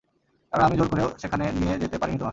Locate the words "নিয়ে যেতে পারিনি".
1.59-2.17